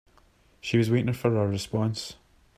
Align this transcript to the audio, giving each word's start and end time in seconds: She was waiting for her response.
She 0.61 0.79
was 0.79 0.89
waiting 0.89 1.13
for 1.13 1.29
her 1.29 1.47
response. 1.47 2.15